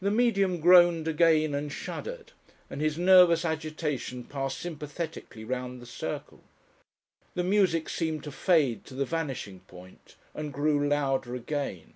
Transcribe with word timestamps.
The 0.00 0.10
Medium 0.10 0.58
groaned 0.58 1.06
again 1.06 1.54
and 1.54 1.70
shuddered, 1.70 2.32
and 2.70 2.80
his 2.80 2.96
nervous 2.96 3.44
agitation 3.44 4.24
passed 4.24 4.56
sympathetically 4.58 5.44
round 5.44 5.82
the 5.82 5.86
circle. 5.86 6.42
The 7.34 7.44
music 7.44 7.90
seemed 7.90 8.24
to 8.24 8.32
fade 8.32 8.86
to 8.86 8.94
the 8.94 9.04
vanishing 9.04 9.60
point 9.66 10.14
and 10.34 10.50
grew 10.50 10.88
louder 10.88 11.34
again. 11.34 11.92